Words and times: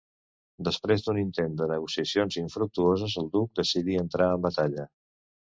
Després 0.67 1.03
d'un 1.07 1.19
intent 1.23 1.53
de 1.59 1.67
negociacions 1.71 2.39
infructuoses, 2.45 3.19
el 3.25 3.31
duc 3.37 3.61
decidí 3.61 4.01
entrar 4.07 4.33
en 4.41 4.49
batalla. 4.49 4.89